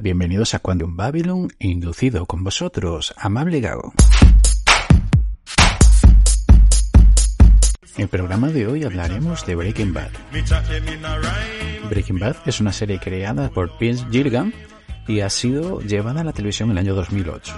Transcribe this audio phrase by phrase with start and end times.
[0.00, 3.92] Bienvenidos a Quantum Babylon, inducido con vosotros, amable Gago.
[7.96, 10.10] En el programa de hoy hablaremos de Breaking Bad.
[11.90, 14.54] Breaking Bad es una serie creada por Vince Gilligan
[15.08, 17.52] y ha sido llevada a la televisión en el año 2008.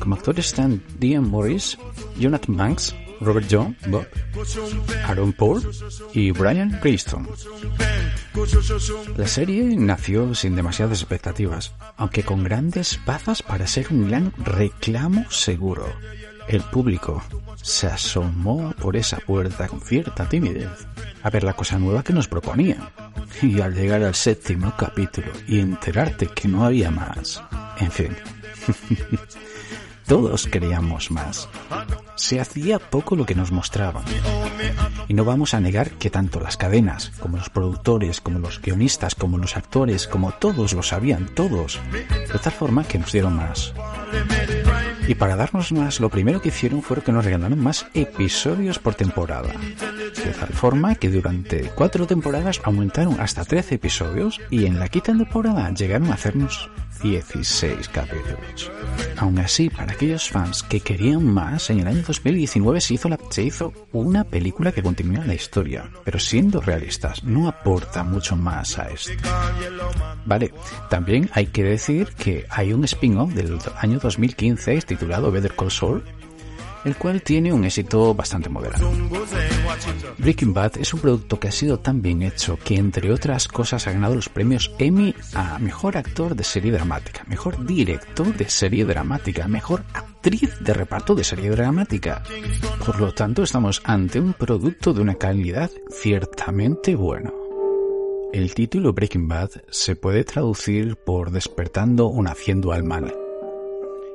[0.00, 1.78] Como actores están Dean Morris,
[2.18, 4.06] Jonathan Banks, Robert John, Bob,
[5.04, 5.62] Aaron Paul
[6.12, 7.28] y Brian Preston.
[9.16, 15.30] La serie nació sin demasiadas expectativas, aunque con grandes bazas para ser un gran reclamo
[15.30, 15.86] seguro.
[16.48, 17.22] El público
[17.62, 20.86] se asomó por esa puerta con cierta timidez
[21.22, 22.88] a ver la cosa nueva que nos proponían.
[23.42, 27.42] Y al llegar al séptimo capítulo y enterarte que no había más,
[27.78, 28.16] en fin,
[30.10, 31.48] todos queríamos más.
[32.16, 34.02] Se hacía poco lo que nos mostraban.
[35.06, 39.14] Y no vamos a negar que tanto las cadenas, como los productores, como los guionistas,
[39.14, 43.72] como los actores, como todos lo sabían, todos, de tal forma que nos dieron más.
[45.06, 48.96] Y para darnos más, lo primero que hicieron fue que nos regalaron más episodios por
[48.96, 49.52] temporada.
[49.52, 55.16] De tal forma que durante cuatro temporadas aumentaron hasta 13 episodios y en la quinta
[55.16, 56.68] temporada llegaron a hacernos
[57.02, 58.70] 16 capítulos.
[59.16, 63.18] Aún así, para aquellos fans que querían más, en el año 2019 se hizo, la-
[63.30, 68.78] se hizo una película que continúa la historia, pero siendo realistas, no aporta mucho más
[68.78, 69.12] a esto.
[70.24, 70.52] Vale,
[70.88, 76.04] también hay que decir que hay un spin-off del año 2015 titulado Better Call Saul,
[76.84, 78.90] el cual tiene un éxito bastante moderado.
[80.18, 83.86] Breaking Bad es un producto que ha sido tan bien hecho que, entre otras cosas,
[83.86, 88.84] ha ganado los premios Emmy a Mejor Actor de Serie Dramática, Mejor Director de Serie
[88.84, 92.22] Dramática, Mejor Actriz de Reparto de Serie Dramática.
[92.84, 97.32] Por lo tanto, estamos ante un producto de una calidad ciertamente bueno.
[98.32, 103.12] El título Breaking Bad se puede traducir por despertando o naciendo al mal.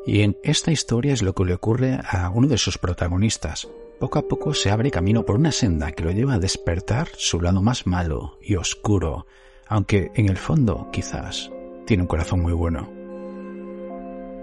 [0.06, 3.68] Y en esta historia es lo que le ocurre a uno de sus protagonistas.
[4.00, 7.42] Poco a poco se abre camino por una senda que lo lleva a despertar su
[7.42, 9.26] lado más malo y oscuro,
[9.68, 11.50] aunque en el fondo quizás
[11.86, 12.90] tiene un corazón muy bueno.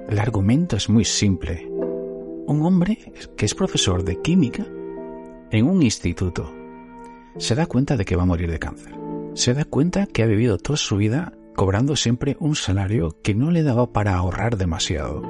[0.09, 1.69] El argumento es muy simple.
[2.47, 4.67] Un hombre que es profesor de química
[5.51, 6.53] en un instituto
[7.39, 8.95] se da cuenta de que va a morir de cáncer.
[9.35, 13.51] Se da cuenta que ha vivido toda su vida cobrando siempre un salario que no
[13.51, 15.23] le daba para ahorrar demasiado.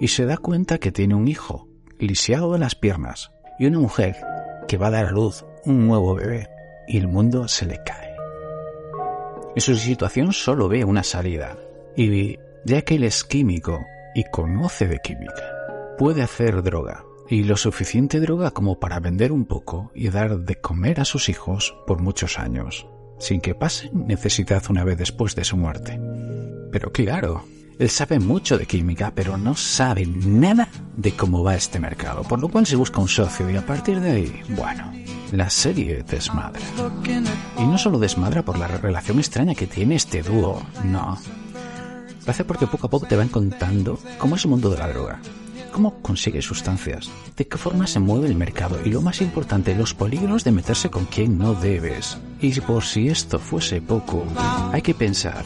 [0.00, 4.16] Y se da cuenta que tiene un hijo, lisiado de las piernas, y una mujer
[4.68, 6.48] que va a dar a luz un nuevo bebé,
[6.86, 8.14] y el mundo se le cae.
[9.54, 11.58] En su situación solo ve una salida,
[11.96, 13.80] y ya que él es químico
[14.14, 19.44] y conoce de química, puede hacer droga, y lo suficiente droga como para vender un
[19.44, 22.86] poco y dar de comer a sus hijos por muchos años,
[23.18, 26.00] sin que pasen necesidad una vez después de su muerte.
[26.70, 27.44] Pero claro,
[27.78, 32.40] él sabe mucho de química, pero no sabe nada de cómo va este mercado, por
[32.40, 34.92] lo cual se busca un socio y a partir de ahí, bueno,
[35.30, 36.60] la serie desmadra.
[37.56, 41.18] Y no solo desmadra por la relación extraña que tiene este dúo, no.
[42.26, 45.20] Lo porque poco a poco te van contando cómo es el mundo de la droga,
[45.72, 49.94] cómo consigue sustancias, de qué forma se mueve el mercado y lo más importante, los
[49.94, 52.18] peligros de meterse con quien no debes.
[52.40, 54.24] Y por si esto fuese poco,
[54.72, 55.44] hay que pensar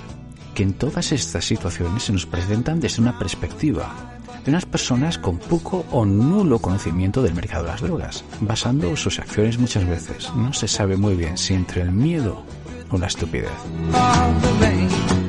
[0.55, 4.13] que en todas estas situaciones se nos presentan desde una perspectiva
[4.45, 9.19] de unas personas con poco o nulo conocimiento del mercado de las drogas, basando sus
[9.19, 10.33] acciones muchas veces.
[10.35, 12.43] No se sabe muy bien si entre el miedo
[12.91, 13.51] o la estupidez.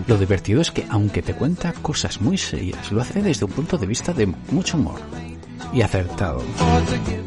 [0.07, 3.77] Lo divertido es que aunque te cuenta cosas muy serias, lo hace desde un punto
[3.77, 5.00] de vista de mucho humor
[5.74, 6.42] y acertado.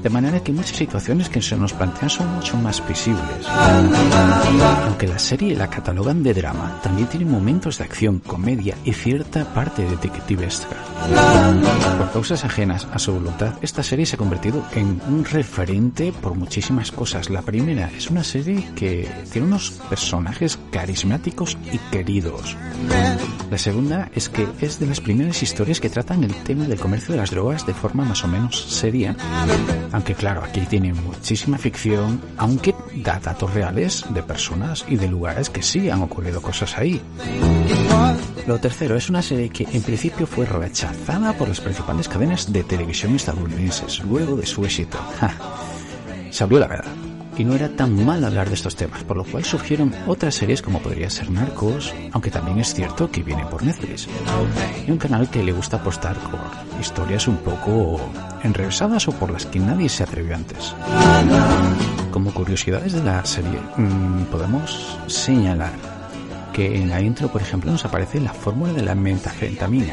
[0.02, 3.46] De manera que muchas situaciones que se nos plantean son mucho más visibles.
[4.84, 9.44] Aunque la serie la catalogan de drama, también tiene momentos de acción, comedia y cierta
[9.52, 10.76] parte detectivesca.
[11.98, 16.34] Por causas ajenas a su voluntad, esta serie se ha convertido en un referente por
[16.34, 17.30] muchísimas cosas.
[17.30, 22.56] La primera es una serie que tiene unos personajes carismáticos y queridos.
[23.50, 27.12] La segunda es que es de las primeras historias que tratan el tema del comercio
[27.12, 28.84] de las drogas de forma más o menos menos.
[29.92, 35.50] Aunque claro, aquí tiene muchísima ficción, aunque da datos reales de personas y de lugares
[35.50, 37.00] que sí han ocurrido cosas ahí.
[38.46, 42.62] Lo tercero es una serie que en principio fue rechazada por las principales cadenas de
[42.62, 44.98] televisión estadounidenses luego de su éxito.
[46.30, 47.05] Se abrió la verdad
[47.38, 50.62] y no era tan mal hablar de estos temas, por lo cual surgieron otras series
[50.62, 54.08] como podría ser Narcos, aunque también es cierto que viene por Netflix.
[54.86, 56.40] Y un canal que le gusta apostar por
[56.80, 58.00] historias un poco
[58.42, 60.74] enrevesadas o por las que nadie se atrevió antes.
[62.10, 65.95] Como curiosidades de la serie, mm, podemos señalar
[66.56, 69.92] que en la intro, por ejemplo, nos aparece la fórmula de la metafentamina.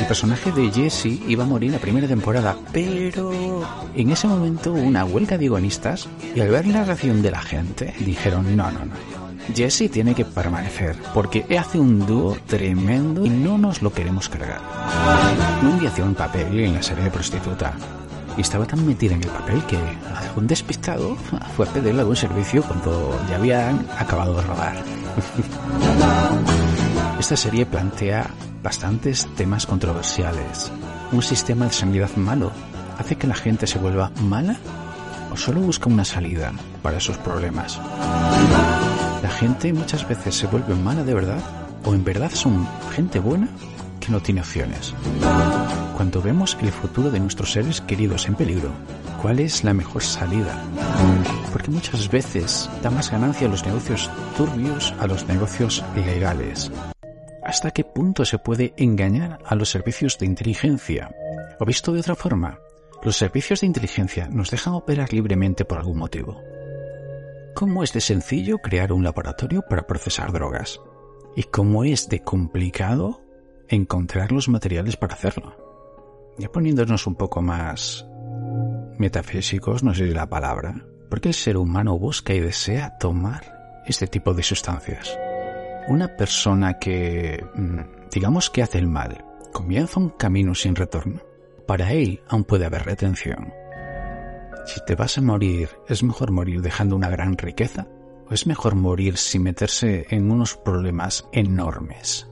[0.00, 3.30] El personaje de Jesse iba a morir la primera temporada, pero
[3.94, 7.40] en ese momento hubo una huelga de guionistas y al ver la reacción de la
[7.40, 8.92] gente dijeron no, no, no.
[9.54, 14.60] Jesse tiene que permanecer porque hace un dúo tremendo y no nos lo queremos cargar.
[15.62, 17.72] Un día hacía un papel en la serie de prostituta
[18.38, 19.78] y estaba tan metida en el papel que
[20.36, 21.16] un despistado
[21.56, 24.76] fue a pedirle algún servicio cuando ya habían acabado de rodar.
[27.18, 28.30] Esta serie plantea
[28.62, 30.70] bastantes temas controversiales.
[31.10, 32.52] ¿Un sistema de sanidad malo
[32.96, 34.56] hace que la gente se vuelva mala
[35.32, 37.80] o solo busca una salida para esos problemas?
[39.20, 41.42] ¿La gente muchas veces se vuelve mala de verdad
[41.84, 43.48] o en verdad son gente buena
[44.08, 44.94] que no tiene opciones?
[45.94, 48.70] Cuando vemos el futuro de nuestros seres queridos en peligro,
[49.20, 50.62] ¿cuál es la mejor salida?
[51.52, 56.70] Porque muchas veces da más ganancia a los negocios turbios a los negocios ilegales.
[57.44, 61.10] ¿Hasta qué punto se puede engañar a los servicios de inteligencia?
[61.60, 62.58] O visto de otra forma,
[63.02, 66.40] los servicios de inteligencia nos dejan operar libremente por algún motivo.
[67.54, 70.80] ¿Cómo es de sencillo crear un laboratorio para procesar drogas?
[71.36, 73.27] ¿Y cómo es de complicado
[73.68, 75.54] encontrar los materiales para hacerlo?
[76.38, 78.06] Ya poniéndonos un poco más
[78.98, 84.06] metafísicos, no sé si la palabra, porque el ser humano busca y desea tomar este
[84.06, 85.18] tipo de sustancias.
[85.88, 91.22] Una persona que, mm, digamos que hace el mal, comienza un camino sin retorno.
[91.66, 93.52] Para él aún puede haber retención.
[94.66, 97.86] Si te vas a morir, ¿es mejor morir dejando una gran riqueza?
[98.28, 102.28] ¿O es mejor morir sin meterse en unos problemas enormes?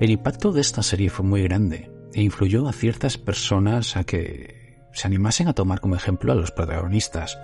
[0.00, 4.78] El impacto de esta serie fue muy grande, e influyó a ciertas personas a que
[4.94, 7.38] se animasen a tomar como ejemplo a los protagonistas.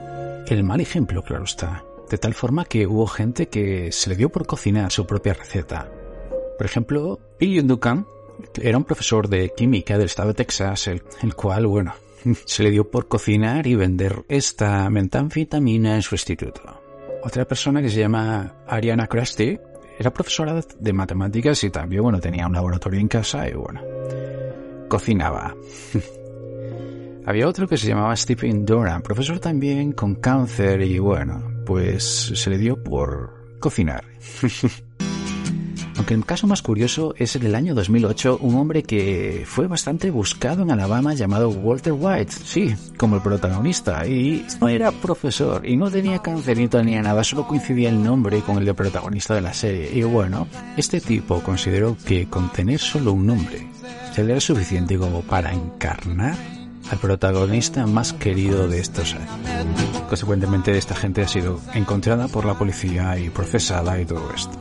[0.49, 4.31] El mal ejemplo, claro está, de tal forma que hubo gente que se le dio
[4.31, 5.93] por cocinar su propia receta.
[6.57, 8.07] Por ejemplo, Bill Duncan
[8.55, 11.93] era un profesor de química del estado de Texas, el, el cual, bueno,
[12.47, 16.63] se le dio por cocinar y vender esta metanfetamina en su instituto.
[17.23, 19.59] Otra persona que se llama Ariana Krusty
[19.99, 23.81] era profesora de matemáticas y también, bueno, tenía un laboratorio en casa y, bueno,
[24.89, 25.55] cocinaba.
[27.27, 32.05] Había otro que se llamaba Stephen Doran, profesor también con cáncer y bueno, pues
[32.35, 34.05] se le dio por cocinar.
[35.97, 40.11] Aunque el caso más curioso es el del año 2008, un hombre que fue bastante
[40.11, 45.77] buscado en Alabama llamado Walter White, sí, como el protagonista, y no era profesor, y
[45.77, 49.41] no tenía cáncer ni tenía nada, solo coincidía el nombre con el de protagonista de
[49.41, 49.91] la serie.
[49.93, 50.47] Y bueno,
[50.77, 53.67] este tipo consideró que con tener solo un nombre
[54.23, 56.37] era suficiente como para encarnar
[56.91, 59.29] al protagonista más querido de estos años.
[60.09, 64.57] Consecuentemente, esta gente ha sido encontrada por la policía y procesada y todo esto.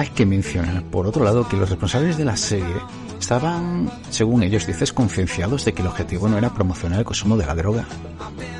[0.00, 2.74] Hay que mencionar, por otro lado, que los responsables de la serie
[3.18, 7.44] estaban, según ellos dices, concienciados de que el objetivo no era promocionar el consumo de
[7.44, 7.84] la droga,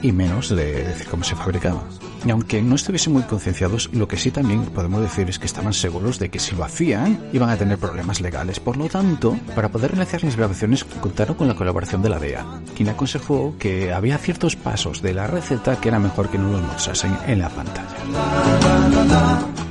[0.03, 1.83] y menos de decir cómo se fabricaba.
[2.26, 5.73] Y aunque no estuviesen muy concienciados, lo que sí también podemos decir es que estaban
[5.73, 8.61] seguros de que si lo hacían, iban a tener problemas legales.
[8.61, 12.45] Por lo tanto, para poder realizar las grabaciones, contaron con la colaboración de la DEA,
[12.76, 16.61] quien aconsejó que había ciertos pasos de la receta que era mejor que no los
[16.61, 17.97] mostrasen en la pantalla.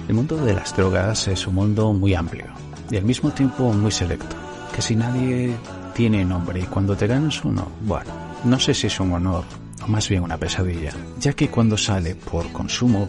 [0.09, 2.45] El mundo de las drogas es un mundo muy amplio
[2.89, 4.35] y al mismo tiempo muy selecto
[4.73, 5.55] que si nadie
[5.93, 8.09] tiene nombre y cuando te ganas uno, bueno,
[8.43, 9.43] no sé si es un honor
[9.83, 13.07] o más bien una pesadilla, ya que cuando sale por consumo,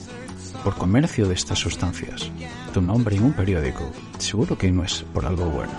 [0.63, 2.31] por comercio de estas sustancias,
[2.75, 5.73] tu nombre en un periódico, seguro que no es por algo bueno.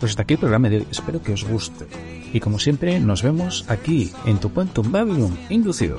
[0.00, 1.86] Pues hasta aquí el programa de hoy, espero que os guste.
[2.32, 5.98] Y como siempre, nos vemos aquí en tu Quantum Babylon Inducido.